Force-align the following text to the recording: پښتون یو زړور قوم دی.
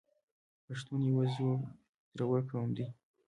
پښتون 0.65 1.01
یو 1.11 1.21
زړور 2.15 2.41
قوم 2.49 2.69
دی. 2.77 2.87